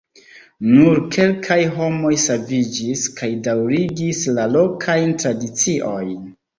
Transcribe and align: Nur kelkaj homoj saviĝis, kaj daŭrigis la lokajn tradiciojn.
Nur 0.69 1.01
kelkaj 1.15 1.57
homoj 1.75 2.15
saviĝis, 2.25 3.05
kaj 3.23 3.31
daŭrigis 3.51 4.27
la 4.35 4.51
lokajn 4.59 5.19
tradiciojn. 5.25 6.15